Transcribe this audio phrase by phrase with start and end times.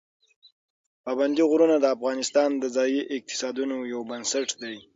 [1.03, 4.75] پابندي غرونه د افغانستان د ځایي اقتصادونو یو بنسټ دی.